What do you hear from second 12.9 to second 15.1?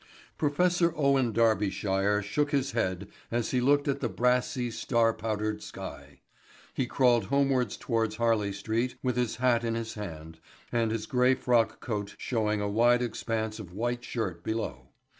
expanse of white shirt below.